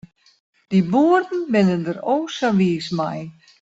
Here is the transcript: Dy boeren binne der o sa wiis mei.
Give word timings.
Dy 0.69 0.79
boeren 0.91 1.41
binne 1.51 1.77
der 1.85 1.99
o 2.13 2.15
sa 2.37 2.49
wiis 2.57 2.87
mei. 2.97 3.19